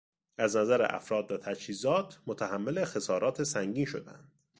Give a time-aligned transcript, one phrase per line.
[0.37, 4.31] از نظر افراد و تجهیزات متحمل خسارات سنگین شدند.